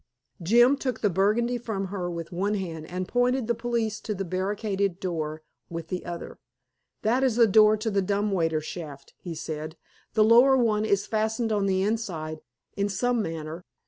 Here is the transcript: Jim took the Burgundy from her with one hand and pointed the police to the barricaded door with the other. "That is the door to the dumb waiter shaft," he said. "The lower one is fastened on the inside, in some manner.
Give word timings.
Jim 0.41 0.75
took 0.75 1.01
the 1.01 1.11
Burgundy 1.11 1.59
from 1.59 1.89
her 1.89 2.09
with 2.09 2.31
one 2.31 2.55
hand 2.55 2.87
and 2.89 3.07
pointed 3.07 3.45
the 3.45 3.53
police 3.53 3.99
to 3.99 4.15
the 4.15 4.25
barricaded 4.25 4.99
door 4.99 5.43
with 5.69 5.89
the 5.89 6.03
other. 6.07 6.39
"That 7.03 7.23
is 7.23 7.35
the 7.35 7.45
door 7.45 7.77
to 7.77 7.91
the 7.91 8.01
dumb 8.01 8.31
waiter 8.31 8.61
shaft," 8.61 9.13
he 9.19 9.35
said. 9.35 9.77
"The 10.15 10.23
lower 10.23 10.57
one 10.57 10.85
is 10.85 11.05
fastened 11.05 11.51
on 11.51 11.67
the 11.67 11.83
inside, 11.83 12.41
in 12.75 12.89
some 12.89 13.21
manner. 13.21 13.63